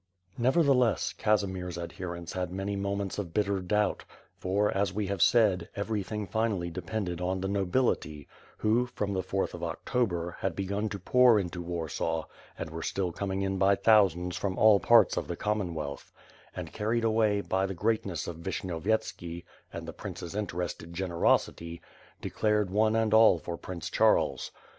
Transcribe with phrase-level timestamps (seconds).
[0.35, 4.03] Nevertheless, Casimir's adherents had many moments of bitter doubt;
[4.35, 8.27] for, as we have said, everything finally depended on the nobility,
[8.57, 12.25] who, from the fourth of October, had begun to pour into Warsaw
[12.57, 16.11] and were still coming in by thousands from all parts of the Commonwealth;
[16.55, 18.43] and carried away by 536 WITB FIRE AND SWORD, 537 the greatness of
[19.17, 21.79] Vishnyovyetski and the prince's interested generosity,
[22.19, 24.49] declared one and all for Prince Charles.